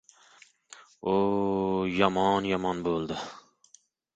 [1.11, 3.19] O‘-o‘-o‘, yomon-yomon bo‘ldi!